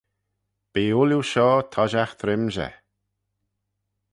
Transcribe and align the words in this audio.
Bee 0.71 0.93
ooilley 0.97 1.25
shoh 1.31 1.59
toshiaght 1.73 2.17
trimshey. 2.19 2.73